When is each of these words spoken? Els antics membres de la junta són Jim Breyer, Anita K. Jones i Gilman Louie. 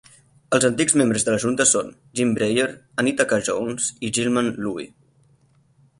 Els 0.57 0.63
antics 0.69 0.95
membres 1.01 1.25
de 1.27 1.35
la 1.35 1.41
junta 1.43 1.67
són 1.73 1.91
Jim 2.21 2.33
Breyer, 2.39 2.67
Anita 3.05 3.27
K. 3.35 3.41
Jones 3.51 3.93
i 4.09 4.11
Gilman 4.19 4.51
Louie. 4.65 4.91